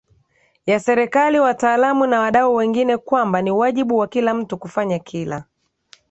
ya 0.65 0.79
serikali 0.79 1.39
wataalamu 1.39 2.07
na 2.07 2.19
wadau 2.19 2.55
wengine 2.55 2.97
kwamba 2.97 3.41
ni 3.41 3.51
wajibu 3.51 3.97
wa 3.97 4.07
kila 4.07 4.33
mtu 4.33 4.57
kufanya 4.57 4.99
kila 4.99 5.43